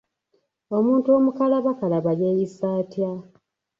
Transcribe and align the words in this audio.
Omuntu 0.77 1.07
omukalabakalaba 1.17 2.11
yeeyisa 2.19 2.67
atya? 2.81 3.11